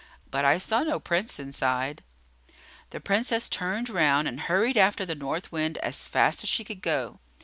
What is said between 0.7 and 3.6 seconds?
no Prince inside." The Princess